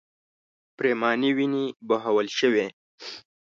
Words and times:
پرېمانې 0.77 1.31
وینې 1.37 1.65
بهول 1.87 2.27
شوې. 2.39 2.65